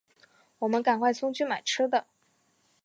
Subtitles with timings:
[0.57, 2.07] 我们赶快冲去买吃的